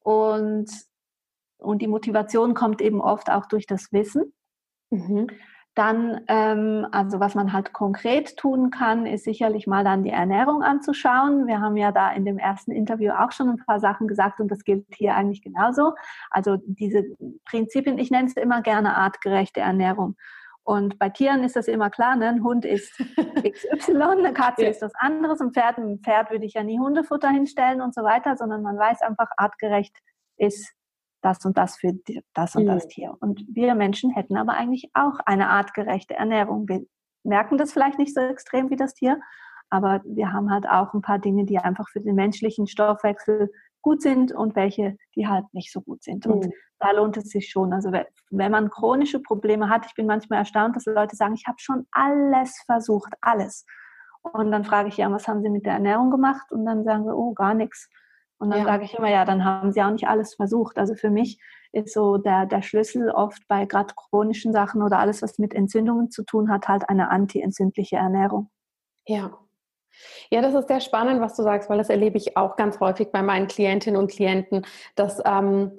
Und, 0.00 0.70
und 1.58 1.82
die 1.82 1.88
Motivation 1.88 2.54
kommt 2.54 2.80
eben 2.80 3.00
oft 3.00 3.30
auch 3.30 3.46
durch 3.46 3.66
das 3.66 3.92
Wissen. 3.92 4.32
Mhm. 4.90 5.28
Dann, 5.74 6.22
ähm, 6.26 6.88
also 6.90 7.20
was 7.20 7.36
man 7.36 7.52
halt 7.52 7.72
konkret 7.72 8.36
tun 8.36 8.70
kann, 8.70 9.06
ist 9.06 9.22
sicherlich 9.22 9.68
mal 9.68 9.84
dann 9.84 10.02
die 10.02 10.10
Ernährung 10.10 10.62
anzuschauen. 10.62 11.46
Wir 11.46 11.60
haben 11.60 11.76
ja 11.76 11.92
da 11.92 12.10
in 12.10 12.24
dem 12.24 12.36
ersten 12.36 12.72
Interview 12.72 13.12
auch 13.12 13.30
schon 13.30 13.50
ein 13.50 13.64
paar 13.64 13.78
Sachen 13.78 14.08
gesagt 14.08 14.40
und 14.40 14.50
das 14.50 14.64
gilt 14.64 14.86
hier 14.92 15.14
eigentlich 15.14 15.40
genauso. 15.40 15.94
Also 16.30 16.56
diese 16.64 17.04
Prinzipien, 17.44 17.98
ich 17.98 18.10
nenne 18.10 18.26
es 18.26 18.34
immer 18.34 18.60
gerne 18.60 18.96
artgerechte 18.96 19.60
Ernährung. 19.60 20.16
Und 20.68 20.98
bei 20.98 21.08
Tieren 21.08 21.44
ist 21.44 21.56
das 21.56 21.66
immer 21.66 21.88
klar, 21.88 22.14
ne? 22.14 22.28
ein 22.28 22.44
Hund 22.44 22.66
ist 22.66 22.92
XY, 22.98 24.02
eine 24.02 24.34
Katze 24.34 24.62
ja. 24.64 24.68
ist 24.68 24.82
was 24.82 24.94
anderes, 24.96 25.40
ein 25.40 25.52
Pferd, 25.52 25.78
ein 25.78 26.00
Pferd 26.00 26.30
würde 26.30 26.44
ich 26.44 26.52
ja 26.52 26.62
nie 26.62 26.78
Hundefutter 26.78 27.30
hinstellen 27.30 27.80
und 27.80 27.94
so 27.94 28.02
weiter, 28.02 28.36
sondern 28.36 28.60
man 28.60 28.76
weiß 28.76 29.00
einfach, 29.00 29.28
artgerecht 29.38 29.96
ist 30.36 30.74
das 31.22 31.42
und 31.46 31.56
das 31.56 31.78
für 31.78 31.94
das 32.34 32.54
und 32.54 32.64
mhm. 32.64 32.68
das 32.68 32.86
Tier. 32.86 33.16
Und 33.20 33.46
wir 33.50 33.74
Menschen 33.74 34.10
hätten 34.10 34.36
aber 34.36 34.52
eigentlich 34.52 34.90
auch 34.92 35.18
eine 35.24 35.48
artgerechte 35.48 36.16
Ernährung. 36.16 36.68
Wir 36.68 36.84
merken 37.24 37.56
das 37.56 37.72
vielleicht 37.72 37.98
nicht 37.98 38.12
so 38.12 38.20
extrem 38.20 38.68
wie 38.68 38.76
das 38.76 38.92
Tier, 38.92 39.18
aber 39.70 40.02
wir 40.04 40.34
haben 40.34 40.50
halt 40.50 40.68
auch 40.68 40.92
ein 40.92 41.00
paar 41.00 41.18
Dinge, 41.18 41.46
die 41.46 41.56
einfach 41.56 41.88
für 41.88 42.02
den 42.02 42.14
menschlichen 42.14 42.66
Stoffwechsel 42.66 43.50
gut 43.82 44.02
sind 44.02 44.32
und 44.32 44.56
welche, 44.56 44.96
die 45.14 45.26
halt 45.26 45.44
nicht 45.52 45.72
so 45.72 45.80
gut 45.80 46.02
sind. 46.02 46.26
Und 46.26 46.46
mhm. 46.46 46.52
da 46.78 46.90
lohnt 46.92 47.16
es 47.16 47.30
sich 47.30 47.48
schon. 47.48 47.72
Also 47.72 47.90
wenn 48.30 48.52
man 48.52 48.70
chronische 48.70 49.20
Probleme 49.20 49.68
hat, 49.68 49.86
ich 49.86 49.94
bin 49.94 50.06
manchmal 50.06 50.40
erstaunt, 50.40 50.76
dass 50.76 50.86
Leute 50.86 51.16
sagen, 51.16 51.34
ich 51.34 51.46
habe 51.46 51.58
schon 51.58 51.86
alles 51.92 52.62
versucht, 52.66 53.14
alles. 53.20 53.64
Und 54.22 54.50
dann 54.50 54.64
frage 54.64 54.88
ich 54.88 54.96
ja, 54.96 55.10
was 55.10 55.28
haben 55.28 55.42
Sie 55.42 55.50
mit 55.50 55.64
der 55.64 55.74
Ernährung 55.74 56.10
gemacht? 56.10 56.50
Und 56.52 56.64
dann 56.66 56.84
sagen 56.84 57.06
wir, 57.06 57.16
oh, 57.16 57.32
gar 57.34 57.54
nichts. 57.54 57.88
Und 58.38 58.50
dann 58.50 58.60
ja. 58.60 58.64
sage 58.64 58.84
ich 58.84 58.94
immer, 58.94 59.10
ja, 59.10 59.24
dann 59.24 59.44
haben 59.44 59.72
Sie 59.72 59.82
auch 59.82 59.90
nicht 59.90 60.08
alles 60.08 60.34
versucht. 60.34 60.78
Also 60.78 60.94
für 60.94 61.10
mich 61.10 61.40
ist 61.72 61.92
so 61.92 62.18
der, 62.18 62.46
der 62.46 62.62
Schlüssel 62.62 63.10
oft 63.10 63.42
bei 63.48 63.64
gerade 63.64 63.94
chronischen 63.94 64.52
Sachen 64.52 64.82
oder 64.82 64.98
alles, 64.98 65.22
was 65.22 65.38
mit 65.38 65.54
Entzündungen 65.54 66.10
zu 66.10 66.24
tun 66.24 66.50
hat, 66.50 66.68
halt 66.68 66.88
eine 66.88 67.10
antientzündliche 67.10 67.96
Ernährung. 67.96 68.50
Ja, 69.06 69.38
ja, 70.30 70.42
das 70.42 70.54
ist 70.54 70.68
sehr 70.68 70.80
spannend, 70.80 71.20
was 71.20 71.36
du 71.36 71.42
sagst, 71.42 71.68
weil 71.70 71.78
das 71.78 71.90
erlebe 71.90 72.16
ich 72.16 72.36
auch 72.36 72.56
ganz 72.56 72.80
häufig 72.80 73.10
bei 73.12 73.22
meinen 73.22 73.46
Klientinnen 73.46 74.00
und 74.00 74.10
Klienten, 74.10 74.66
dass 74.94 75.22
ähm, 75.24 75.72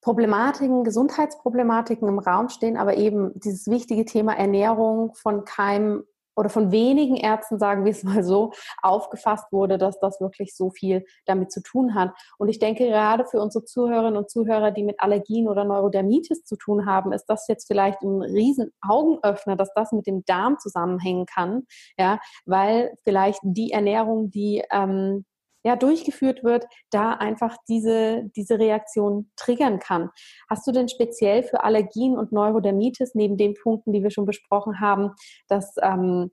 Problematiken, 0.00 0.82
Gesundheitsproblematiken 0.82 2.08
im 2.08 2.18
Raum 2.18 2.48
stehen, 2.48 2.76
aber 2.76 2.96
eben 2.96 3.32
dieses 3.38 3.68
wichtige 3.68 4.04
Thema 4.04 4.36
Ernährung 4.36 5.14
von 5.14 5.44
keinem 5.44 6.04
oder 6.36 6.48
von 6.48 6.72
wenigen 6.72 7.16
Ärzten, 7.16 7.58
sagen 7.58 7.84
wir 7.84 7.92
es 7.92 8.02
mal 8.02 8.22
so, 8.24 8.52
aufgefasst 8.82 9.52
wurde, 9.52 9.78
dass 9.78 9.98
das 10.00 10.20
wirklich 10.20 10.56
so 10.56 10.70
viel 10.70 11.04
damit 11.26 11.52
zu 11.52 11.62
tun 11.62 11.94
hat. 11.94 12.12
Und 12.38 12.48
ich 12.48 12.58
denke, 12.58 12.86
gerade 12.86 13.24
für 13.24 13.40
unsere 13.40 13.64
Zuhörerinnen 13.64 14.16
und 14.16 14.30
Zuhörer, 14.30 14.70
die 14.70 14.84
mit 14.84 15.00
Allergien 15.00 15.48
oder 15.48 15.64
Neurodermitis 15.64 16.44
zu 16.44 16.56
tun 16.56 16.86
haben, 16.86 17.12
ist 17.12 17.26
das 17.26 17.46
jetzt 17.48 17.66
vielleicht 17.66 18.02
ein 18.02 18.22
riesen 18.22 18.72
Augenöffner, 18.80 19.56
dass 19.56 19.72
das 19.74 19.92
mit 19.92 20.06
dem 20.06 20.24
Darm 20.24 20.58
zusammenhängen 20.58 21.26
kann, 21.26 21.64
ja, 21.98 22.18
weil 22.46 22.94
vielleicht 23.02 23.40
die 23.42 23.72
Ernährung, 23.72 24.30
die 24.30 24.62
ähm, 24.70 25.24
ja, 25.64 25.76
durchgeführt 25.76 26.44
wird, 26.44 26.66
da 26.90 27.12
einfach 27.12 27.56
diese, 27.68 28.24
diese 28.36 28.58
Reaktion 28.58 29.30
triggern 29.36 29.78
kann. 29.78 30.10
Hast 30.48 30.66
du 30.66 30.72
denn 30.72 30.88
speziell 30.88 31.42
für 31.42 31.64
Allergien 31.64 32.16
und 32.16 32.32
Neurodermitis, 32.32 33.14
neben 33.14 33.36
den 33.36 33.54
Punkten, 33.54 33.92
die 33.92 34.02
wir 34.02 34.10
schon 34.10 34.26
besprochen 34.26 34.80
haben, 34.80 35.12
dass 35.48 35.74
ähm, 35.82 36.30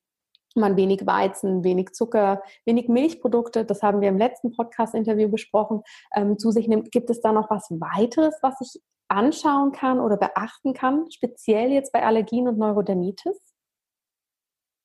man 0.55 0.75
wenig 0.77 1.05
Weizen, 1.05 1.63
wenig 1.63 1.91
Zucker, 1.91 2.41
wenig 2.65 2.88
Milchprodukte, 2.88 3.65
das 3.65 3.83
haben 3.83 4.01
wir 4.01 4.09
im 4.09 4.17
letzten 4.17 4.51
Podcast-Interview 4.51 5.29
besprochen, 5.29 5.81
ähm, 6.15 6.38
zu 6.38 6.51
sich 6.51 6.67
nimmt. 6.67 6.91
Gibt 6.91 7.09
es 7.09 7.21
da 7.21 7.31
noch 7.31 7.50
was 7.50 7.69
weiteres, 7.69 8.36
was 8.41 8.55
ich 8.62 8.81
anschauen 9.09 9.71
kann 9.71 10.00
oder 10.00 10.17
beachten 10.17 10.74
kann, 10.74 11.09
speziell 11.12 11.71
jetzt 11.71 11.91
bei 11.91 12.03
Allergien 12.03 12.48
und 12.48 12.57
Neurodermitis? 12.57 13.49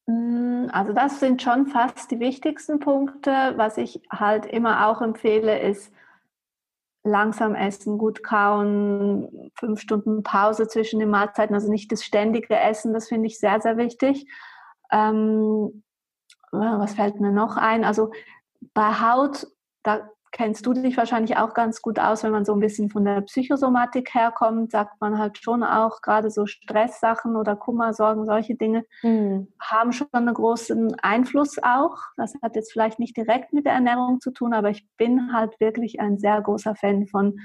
Mm, 0.07 0.67
also 0.73 0.93
das 0.93 1.21
sind 1.21 1.43
schon 1.43 1.67
fast 1.67 2.11
die 2.11 2.21
wichtigsten 2.21 2.79
Punkte. 2.79 3.55
Was 3.57 3.77
ich 3.79 4.03
halt 4.11 4.47
immer 4.47 4.89
auch 4.89 5.01
empfehle, 5.01 5.61
ist 5.61 5.93
langsam 7.05 7.55
essen, 7.55 7.99
gut 7.99 8.23
kauen, 8.23 9.51
fünf 9.59 9.81
Stunden 9.81 10.23
Pause 10.23 10.69
zwischen 10.69 11.01
den 11.01 11.11
Mahlzeiten, 11.11 11.55
also 11.55 11.71
nicht 11.71 11.93
das 11.93 12.03
ständige 12.03 12.57
Essen, 12.57 12.95
das 12.95 13.09
finde 13.09 13.27
ich 13.27 13.39
sehr, 13.39 13.61
sehr 13.61 13.77
wichtig. 13.77 14.27
Ähm, 14.91 15.83
was 16.51 16.95
fällt 16.95 17.21
mir 17.21 17.31
noch 17.31 17.57
ein? 17.57 17.85
Also 17.85 18.11
bei 18.73 19.01
Haut, 19.01 19.47
da 19.83 20.09
kennst 20.35 20.67
du 20.67 20.73
dich 20.73 20.97
wahrscheinlich 20.97 21.37
auch 21.37 21.55
ganz 21.55 21.81
gut 21.81 22.01
aus, 22.01 22.25
wenn 22.25 22.33
man 22.33 22.45
so 22.45 22.55
ein 22.55 22.59
bisschen 22.59 22.91
von 22.91 23.05
der 23.05 23.21
Psychosomatik 23.21 24.13
herkommt, 24.15 24.73
sagt 24.73 25.01
man 25.01 25.17
halt 25.17 25.39
schon 25.39 25.63
auch, 25.63 26.03
gerade 26.03 26.29
so 26.29 26.45
Stresssachen 26.45 27.37
oder 27.37 27.55
Kummer, 27.55 27.95
Sorgen, 27.95 28.27
solche 28.27 28.57
Dinge 28.57 28.85
mhm. 29.03 29.47
haben 29.61 29.93
schon 29.93 30.09
einen 30.11 30.35
großen 30.35 30.97
Einfluss 31.01 31.59
auch. 31.63 31.97
Das 32.17 32.35
hat 32.43 32.57
jetzt 32.57 32.73
vielleicht 32.73 32.99
nicht 32.99 33.17
direkt 33.17 33.53
mit 33.53 33.65
der 33.65 33.75
Ernährung 33.75 34.21
zu 34.21 34.33
tun, 34.33 34.55
aber 34.55 34.71
ich 34.71 34.85
bin 34.97 35.33
halt 35.33 35.59
wirklich 35.61 36.01
ein 36.01 36.19
sehr 36.19 36.43
großer 36.43 36.75
Fan 36.75 37.07
von 37.07 37.39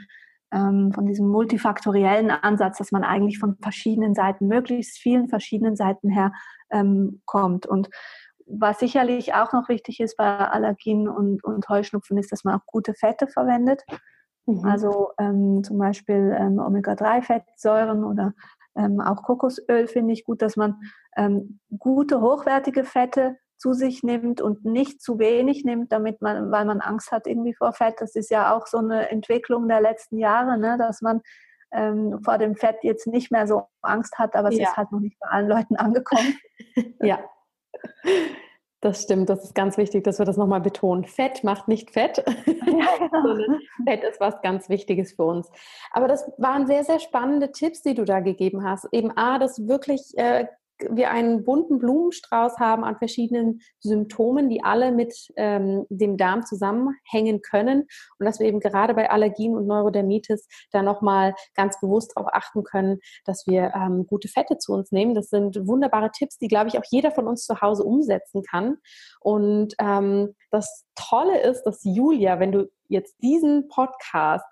ähm, 0.52 0.92
von 0.92 1.06
diesem 1.06 1.28
multifaktoriellen 1.28 2.32
Ansatz, 2.32 2.80
dass 2.80 2.92
man 2.92 3.04
eigentlich 3.04 3.38
von 3.38 3.56
verschiedenen 3.62 4.16
Seiten, 4.16 4.48
möglichst 4.48 4.98
vielen 4.98 5.30
verschiedenen 5.30 5.76
Seiten 5.76 6.10
her 6.10 6.34
ähm, 6.72 7.22
kommt. 7.26 7.68
Und 7.68 7.90
was 8.50 8.80
sicherlich 8.80 9.34
auch 9.34 9.54
noch 9.54 9.70
wichtig 9.70 10.00
ist 10.00 10.18
bei 10.18 10.26
Allergien 10.26 11.08
und, 11.08 11.44
und 11.44 11.70
Heuschnupfen, 11.70 12.18
ist, 12.18 12.32
dass 12.32 12.44
man 12.44 12.56
auch 12.56 12.66
gute 12.66 12.94
Fette 12.94 13.28
verwendet. 13.28 13.84
Mhm. 14.46 14.66
Also 14.66 15.12
ähm, 15.20 15.64
zum 15.64 15.78
Beispiel 15.78 16.36
ähm, 16.38 16.60
Omega-3-Fettsäuren 16.60 18.04
oder 18.04 18.34
ähm, 18.76 19.02
auch 19.02 19.24
Kokosöl 19.24 19.88
finde 19.88 20.14
ich 20.14 20.24
gut, 20.24 20.42
dass 20.42 20.56
man 20.56 20.82
ähm, 21.16 21.60
gute, 21.78 22.22
hochwertige 22.22 22.84
Fette 22.84 23.38
zu 23.58 23.74
sich 23.74 24.04
nimmt 24.04 24.42
und 24.42 24.64
nicht 24.64 25.02
zu 25.02 25.20
wenig 25.20 25.66
nimmt, 25.66 25.92
damit 25.92 26.22
man, 26.22 26.50
weil 26.50 26.66
man 26.66 26.80
Angst 26.80 27.12
hat 27.12 27.28
irgendwie 27.28 27.54
vor 27.54 27.74
Fett. 27.74 27.96
Das 28.00 28.16
ist 28.16 28.32
ja 28.32 28.56
auch 28.56 28.68
so 28.68 28.78
eine 28.78 29.10
Entwicklung 29.10 29.68
der 29.68 29.82
letzten 29.82 30.18
Jahre, 30.18 30.58
ne, 30.58 30.78
dass 30.78 31.02
man 31.02 31.22
ähm, 31.72 32.20
vor 32.24 32.38
dem 32.38 32.56
Fett 32.56 32.78
jetzt 32.84 33.06
nicht 33.06 33.32
mehr 33.32 33.48
so 33.48 33.64
Angst 33.82 34.18
hat, 34.18 34.36
aber 34.36 34.50
es 34.50 34.58
ja. 34.58 34.70
ist 34.70 34.78
halt 34.78 34.92
noch 34.92 35.02
nicht 35.02 35.20
bei 35.20 35.30
allen 35.30 35.50
Leuten 35.50 35.76
angekommen. 35.76 36.38
ja. 37.02 37.20
Das 38.82 39.04
stimmt, 39.04 39.30
das 39.30 39.44
ist 39.44 39.56
ganz 39.56 39.78
wichtig, 39.78 40.06
dass 40.06 40.20
wir 40.20 40.26
das 40.26 40.38
nochmal 40.38 40.62
betonen. 40.62 41.04
Fett 41.04 41.44
macht 41.44 41.68
nicht 41.68 41.92
fett, 41.92 42.24
ja, 42.46 43.08
genau. 43.08 43.58
Fett 43.86 44.04
ist 44.06 44.22
was 44.22 44.42
ganz 44.42 44.70
Wichtiges 44.70 45.14
für 45.14 45.24
uns. 45.24 45.52
Aber 45.92 46.08
das 46.08 46.32
waren 46.38 46.66
sehr, 46.66 46.86
sehr 46.86 47.00
spannende 47.00 47.52
Tipps, 47.52 47.82
die 47.82 47.94
du 47.94 48.06
da 48.06 48.22
gegeben 48.22 48.64
hast. 48.64 48.88
Eben 48.94 49.12
A, 49.18 49.38
das 49.38 49.68
wirklich 49.68 50.18
äh, 50.18 50.48
wir 50.90 51.12
einen 51.12 51.44
bunten 51.44 51.80
Blumenstrauß 51.80 52.58
haben 52.58 52.84
an 52.84 52.98
verschiedenen 52.98 53.62
Symptomen, 53.80 54.50
die 54.50 54.64
alle 54.64 54.92
mit 54.92 55.14
ähm, 55.36 55.86
dem 55.90 56.18
Darm 56.18 56.46
zusammenhängen 56.46 57.42
können 57.42 57.88
und 58.18 58.26
dass 58.26 58.40
wir 58.40 58.48
eben 58.48 58.60
gerade 58.60 58.94
bei 58.94 59.10
Allergien 59.10 59.56
und 59.56 59.68
Neurodermitis 59.68 60.48
da 60.72 60.82
nochmal 60.82 61.36
ganz 61.56 61.80
bewusst 61.80 62.14
darauf 62.16 62.32
achten 62.34 62.64
können, 62.64 63.00
dass 63.26 63.46
wir 63.48 63.74
ähm, 63.76 64.06
gute 64.08 64.28
Fette 64.28 64.58
zu 64.58 64.74
uns 64.74 64.92
nehmen. 64.92 65.16
Das 65.16 65.30
sind 65.30 65.68
wunderbare 65.68 66.12
Tipps, 66.12 66.38
die, 66.38 66.48
glaube 66.48 66.70
ich, 66.70 66.78
auch 66.78 66.86
jeder 66.90 67.12
von 67.12 67.28
uns 67.28 67.46
zu 67.46 67.62
Hause 67.62 67.84
umsetzen 67.84 68.44
kann. 68.44 68.78
Und 69.20 69.76
ähm, 69.80 70.36
das 70.52 70.86
Tolle 70.96 71.42
ist, 71.42 71.64
dass 71.64 71.82
Julia, 71.84 72.40
wenn 72.40 72.52
du 72.52 72.70
jetzt 72.88 73.16
diesen 73.22 73.68
Podcast 73.68 74.46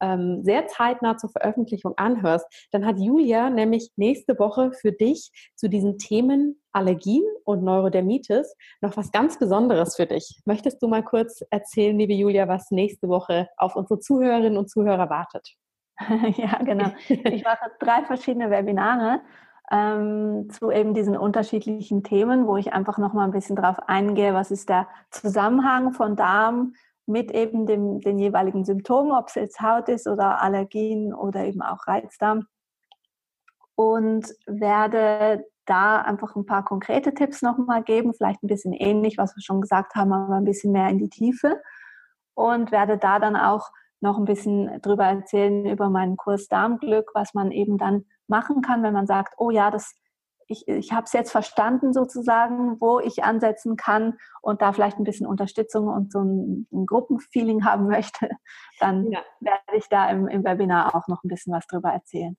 ähm, 0.00 0.42
sehr 0.42 0.66
zeitnah 0.66 1.16
zur 1.16 1.30
Veröffentlichung 1.30 1.94
anhörst, 1.96 2.46
dann 2.72 2.86
hat 2.86 2.98
Julia 2.98 3.50
nämlich 3.50 3.90
nächste 3.96 4.38
Woche 4.38 4.72
für 4.72 4.92
dich 4.92 5.30
zu 5.56 5.68
diesen 5.68 5.98
Themen 5.98 6.60
Allergien 6.72 7.24
und 7.44 7.62
Neurodermitis 7.62 8.54
noch 8.80 8.96
was 8.96 9.10
ganz 9.10 9.38
Besonderes 9.38 9.96
für 9.96 10.06
dich. 10.06 10.40
Möchtest 10.44 10.82
du 10.82 10.88
mal 10.88 11.02
kurz 11.02 11.42
erzählen, 11.50 11.98
liebe 11.98 12.12
Julia, 12.12 12.48
was 12.48 12.70
nächste 12.70 13.08
Woche 13.08 13.48
auf 13.56 13.76
unsere 13.76 14.00
Zuhörerinnen 14.00 14.56
und 14.56 14.70
Zuhörer 14.70 15.10
wartet? 15.10 15.56
ja, 16.36 16.58
genau. 16.62 16.90
Ich 17.08 17.44
mache 17.44 17.70
drei 17.78 18.04
verschiedene 18.04 18.50
Webinare 18.50 19.20
ähm, 19.70 20.48
zu 20.50 20.70
eben 20.70 20.94
diesen 20.94 21.16
unterschiedlichen 21.16 22.02
Themen, 22.02 22.46
wo 22.46 22.56
ich 22.56 22.72
einfach 22.72 22.98
noch 22.98 23.12
mal 23.12 23.24
ein 23.24 23.30
bisschen 23.30 23.56
drauf 23.56 23.76
eingehe, 23.86 24.34
was 24.34 24.50
ist 24.50 24.68
der 24.68 24.88
Zusammenhang 25.10 25.92
von 25.92 26.16
Darm, 26.16 26.74
mit 27.10 27.30
eben 27.32 27.66
dem, 27.66 28.00
den 28.00 28.18
jeweiligen 28.18 28.64
Symptomen, 28.64 29.12
ob 29.12 29.28
es 29.28 29.34
jetzt 29.34 29.60
Haut 29.60 29.88
ist 29.88 30.06
oder 30.06 30.40
Allergien 30.40 31.12
oder 31.12 31.44
eben 31.44 31.62
auch 31.62 31.86
Reizdarm. 31.86 32.46
Und 33.74 34.26
werde 34.46 35.44
da 35.66 36.00
einfach 36.00 36.36
ein 36.36 36.46
paar 36.46 36.64
konkrete 36.64 37.14
Tipps 37.14 37.42
nochmal 37.42 37.82
geben, 37.82 38.14
vielleicht 38.14 38.42
ein 38.42 38.48
bisschen 38.48 38.72
ähnlich, 38.72 39.18
was 39.18 39.36
wir 39.36 39.42
schon 39.42 39.60
gesagt 39.60 39.94
haben, 39.94 40.12
aber 40.12 40.34
ein 40.34 40.44
bisschen 40.44 40.72
mehr 40.72 40.88
in 40.88 40.98
die 40.98 41.08
Tiefe. 41.08 41.60
Und 42.34 42.72
werde 42.72 42.98
da 42.98 43.18
dann 43.18 43.36
auch 43.36 43.70
noch 44.00 44.18
ein 44.18 44.24
bisschen 44.24 44.80
drüber 44.80 45.04
erzählen 45.04 45.66
über 45.66 45.90
meinen 45.90 46.16
Kurs 46.16 46.48
Darmglück, 46.48 47.10
was 47.14 47.34
man 47.34 47.50
eben 47.50 47.78
dann 47.78 48.06
machen 48.28 48.62
kann, 48.62 48.82
wenn 48.82 48.94
man 48.94 49.06
sagt, 49.06 49.34
oh 49.38 49.50
ja, 49.50 49.70
das 49.70 49.94
ich, 50.50 50.66
ich 50.66 50.92
habe 50.92 51.04
es 51.04 51.12
jetzt 51.12 51.30
verstanden 51.30 51.92
sozusagen, 51.92 52.80
wo 52.80 52.98
ich 52.98 53.22
ansetzen 53.22 53.76
kann 53.76 54.18
und 54.42 54.60
da 54.60 54.72
vielleicht 54.72 54.98
ein 54.98 55.04
bisschen 55.04 55.26
Unterstützung 55.26 55.86
und 55.86 56.12
so 56.12 56.20
ein, 56.20 56.66
ein 56.72 56.86
Gruppenfeeling 56.86 57.64
haben 57.64 57.86
möchte, 57.86 58.28
dann 58.80 59.10
ja. 59.10 59.20
werde 59.40 59.76
ich 59.76 59.88
da 59.88 60.10
im, 60.10 60.28
im 60.28 60.44
Webinar 60.44 60.94
auch 60.94 61.08
noch 61.08 61.22
ein 61.24 61.28
bisschen 61.28 61.52
was 61.52 61.66
drüber 61.66 61.90
erzählen. 61.90 62.36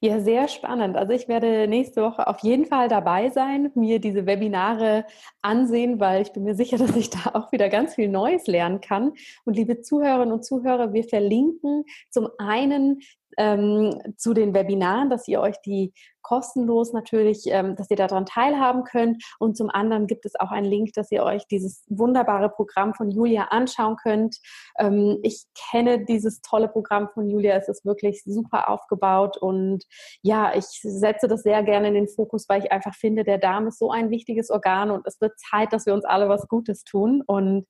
Ja, 0.00 0.20
sehr 0.20 0.46
spannend. 0.48 0.94
Also 0.96 1.14
ich 1.14 1.26
werde 1.26 1.66
nächste 1.68 2.02
Woche 2.02 2.26
auf 2.26 2.40
jeden 2.40 2.66
Fall 2.66 2.88
dabei 2.88 3.30
sein, 3.30 3.70
mir 3.74 3.98
diese 3.98 4.26
Webinare 4.26 5.06
ansehen, 5.40 6.00
weil 6.00 6.20
ich 6.20 6.32
bin 6.32 6.44
mir 6.44 6.54
sicher, 6.54 6.76
dass 6.78 6.94
ich 6.96 7.08
da 7.08 7.30
auch 7.32 7.52
wieder 7.52 7.68
ganz 7.68 7.94
viel 7.94 8.08
Neues 8.08 8.46
lernen 8.46 8.80
kann. 8.80 9.12
Und 9.44 9.56
liebe 9.56 9.80
Zuhörerinnen 9.80 10.32
und 10.32 10.44
Zuhörer, 10.44 10.92
wir 10.92 11.04
verlinken 11.04 11.84
zum 12.10 12.28
einen 12.36 13.00
ähm, 13.36 14.00
zu 14.16 14.34
den 14.34 14.54
Webinaren, 14.54 15.10
dass 15.10 15.28
ihr 15.28 15.40
euch 15.40 15.60
die 15.64 15.92
kostenlos 16.26 16.92
natürlich, 16.92 17.44
ähm, 17.46 17.76
dass 17.76 17.88
ihr 17.88 17.96
daran 17.96 18.26
teilhaben 18.26 18.82
könnt. 18.82 19.22
Und 19.38 19.56
zum 19.56 19.70
anderen 19.70 20.08
gibt 20.08 20.26
es 20.26 20.34
auch 20.34 20.50
einen 20.50 20.66
Link, 20.66 20.92
dass 20.94 21.12
ihr 21.12 21.22
euch 21.22 21.46
dieses 21.46 21.84
wunderbare 21.88 22.48
Programm 22.48 22.94
von 22.94 23.12
Julia 23.12 23.44
anschauen 23.50 23.96
könnt. 23.96 24.38
Ähm, 24.76 25.18
ich 25.22 25.44
kenne 25.70 26.04
dieses 26.04 26.40
tolle 26.40 26.66
Programm 26.66 27.08
von 27.14 27.30
Julia. 27.30 27.54
Es 27.54 27.68
ist 27.68 27.84
wirklich 27.84 28.24
super 28.24 28.68
aufgebaut 28.68 29.36
und 29.36 29.84
ja, 30.20 30.52
ich 30.56 30.64
setze 30.82 31.28
das 31.28 31.44
sehr 31.44 31.62
gerne 31.62 31.88
in 31.88 31.94
den 31.94 32.08
Fokus, 32.08 32.48
weil 32.48 32.64
ich 32.64 32.72
einfach 32.72 32.94
finde, 32.96 33.22
der 33.22 33.38
Darm 33.38 33.68
ist 33.68 33.78
so 33.78 33.92
ein 33.92 34.10
wichtiges 34.10 34.50
Organ 34.50 34.90
und 34.90 35.06
es 35.06 35.20
wird 35.20 35.38
Zeit, 35.38 35.72
dass 35.72 35.86
wir 35.86 35.94
uns 35.94 36.04
alle 36.04 36.28
was 36.28 36.48
Gutes 36.48 36.82
tun. 36.82 37.22
Und 37.24 37.66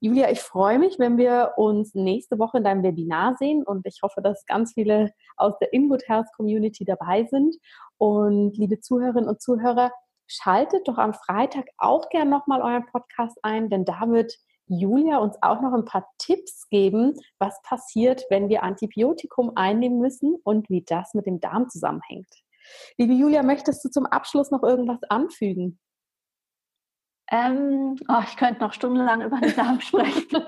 Julia, 0.00 0.30
ich 0.30 0.40
freue 0.40 0.78
mich, 0.78 0.98
wenn 0.98 1.16
wir 1.16 1.54
uns 1.56 1.94
nächste 1.94 2.38
Woche 2.38 2.58
in 2.58 2.64
deinem 2.64 2.82
Webinar 2.82 3.34
sehen 3.38 3.62
und 3.64 3.86
ich 3.86 4.00
hoffe, 4.02 4.20
dass 4.20 4.44
ganz 4.44 4.74
viele 4.74 5.10
aus 5.36 5.54
der 5.58 5.72
Ingood 5.72 6.06
Health 6.06 6.26
Community 6.36 6.84
dabei 6.84 7.24
sind. 7.24 7.56
Und 7.96 8.56
liebe 8.58 8.80
Zuhörerinnen 8.80 9.28
und 9.28 9.40
Zuhörer, 9.40 9.90
schaltet 10.26 10.86
doch 10.86 10.98
am 10.98 11.14
Freitag 11.14 11.66
auch 11.78 12.08
gern 12.10 12.28
nochmal 12.28 12.60
euren 12.60 12.84
Podcast 12.86 13.38
ein, 13.42 13.70
denn 13.70 13.84
da 13.84 14.08
wird 14.08 14.34
Julia 14.66 15.18
uns 15.18 15.36
auch 15.40 15.62
noch 15.62 15.72
ein 15.72 15.84
paar 15.84 16.06
Tipps 16.18 16.68
geben, 16.68 17.14
was 17.38 17.60
passiert, 17.62 18.24
wenn 18.28 18.48
wir 18.48 18.64
Antibiotikum 18.64 19.52
einnehmen 19.54 19.98
müssen 19.98 20.36
und 20.42 20.68
wie 20.68 20.82
das 20.84 21.14
mit 21.14 21.26
dem 21.26 21.40
Darm 21.40 21.70
zusammenhängt. 21.70 22.28
Liebe 22.98 23.12
Julia, 23.12 23.42
möchtest 23.42 23.84
du 23.84 23.88
zum 23.88 24.06
Abschluss 24.06 24.50
noch 24.50 24.64
irgendwas 24.64 24.98
anfügen? 25.08 25.78
Ähm, 27.32 27.96
oh, 28.08 28.22
ich 28.24 28.36
könnte 28.36 28.60
noch 28.60 28.72
stundenlang 28.72 29.20
über 29.22 29.38
den 29.40 29.54
Darm 29.56 29.80
sprechen. 29.80 30.44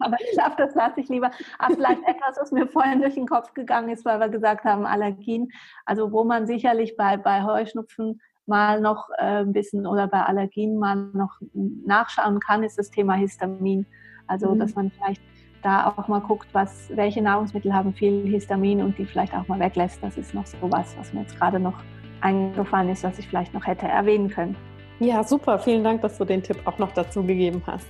Aber 0.00 0.16
ich 0.20 0.32
glaube, 0.32 0.54
das 0.58 0.74
lasse 0.74 1.00
ich 1.00 1.08
lieber. 1.08 1.30
Aber 1.58 1.74
vielleicht 1.74 2.02
etwas, 2.02 2.36
was 2.40 2.50
mir 2.50 2.66
vorhin 2.66 3.00
durch 3.00 3.14
den 3.14 3.28
Kopf 3.28 3.54
gegangen 3.54 3.90
ist, 3.90 4.04
weil 4.04 4.18
wir 4.18 4.28
gesagt 4.28 4.64
haben, 4.64 4.86
Allergien. 4.86 5.50
Also 5.84 6.10
wo 6.10 6.24
man 6.24 6.46
sicherlich 6.46 6.96
bei, 6.96 7.16
bei 7.16 7.44
Heuschnupfen 7.44 8.20
mal 8.46 8.80
noch 8.80 9.08
äh, 9.18 9.42
ein 9.42 9.52
bisschen 9.52 9.86
oder 9.86 10.08
bei 10.08 10.22
Allergien 10.22 10.78
mal 10.78 10.96
noch 10.96 11.38
nachschauen 11.52 12.40
kann, 12.40 12.64
ist 12.64 12.78
das 12.78 12.90
Thema 12.90 13.14
Histamin. 13.14 13.86
Also 14.26 14.54
mhm. 14.54 14.58
dass 14.58 14.74
man 14.74 14.90
vielleicht 14.90 15.22
da 15.62 15.86
auch 15.86 16.08
mal 16.08 16.20
guckt, 16.20 16.48
was, 16.52 16.90
welche 16.94 17.22
Nahrungsmittel 17.22 17.72
haben 17.72 17.92
viel 17.94 18.26
Histamin 18.26 18.82
und 18.82 18.98
die 18.98 19.04
vielleicht 19.04 19.34
auch 19.34 19.46
mal 19.46 19.60
weglässt. 19.60 20.02
Das 20.02 20.16
ist 20.16 20.34
noch 20.34 20.46
so 20.46 20.56
was, 20.62 20.96
was 20.98 21.12
mir 21.12 21.20
jetzt 21.20 21.36
gerade 21.36 21.60
noch 21.60 21.78
eingefallen 22.20 22.88
ist, 22.88 23.04
was 23.04 23.18
ich 23.18 23.28
vielleicht 23.28 23.54
noch 23.54 23.66
hätte 23.66 23.86
erwähnen 23.86 24.30
können. 24.30 24.56
Ja, 25.00 25.24
super. 25.24 25.58
Vielen 25.58 25.82
Dank, 25.82 26.02
dass 26.02 26.18
du 26.18 26.24
den 26.24 26.42
Tipp 26.42 26.58
auch 26.66 26.78
noch 26.78 26.92
dazu 26.92 27.22
gegeben 27.22 27.62
hast. 27.66 27.86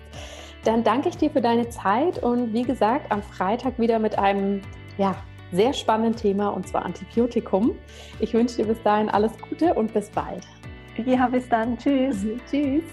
Dann 0.65 0.85
danke 0.85 1.09
ich 1.09 1.17
dir 1.17 1.31
für 1.31 1.41
deine 1.41 1.69
Zeit 1.69 2.23
und 2.23 2.53
wie 2.53 2.63
gesagt, 2.63 3.11
am 3.11 3.23
Freitag 3.23 3.79
wieder 3.79 3.99
mit 3.99 4.19
einem 4.19 4.63
ja, 4.97 5.17
sehr 5.53 5.73
spannenden 5.73 6.15
Thema 6.15 6.49
und 6.51 6.69
zwar 6.69 6.85
Antibiotikum. 6.85 7.73
Ich 8.21 8.33
wünsche 8.33 8.57
dir 8.57 8.67
bis 8.67 8.81
dahin 8.83 9.09
alles 9.09 9.33
Gute 9.49 9.75
und 9.75 9.93
bis 9.93 10.09
bald. 10.11 10.47
Ja, 11.05 11.27
bis 11.29 11.49
dann. 11.49 11.77
Tschüss. 11.79 12.25
Tschüss. 12.51 12.85